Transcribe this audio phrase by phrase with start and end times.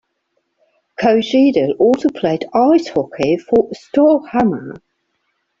[0.99, 4.81] Kojedal also played ice hockey for Storhamar.